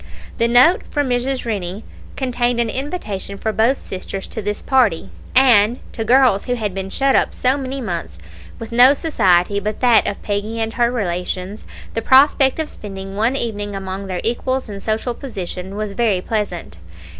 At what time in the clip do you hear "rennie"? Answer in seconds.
1.45-1.83